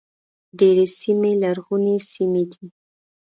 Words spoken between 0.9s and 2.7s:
سیمې لرغونې سیمې دي.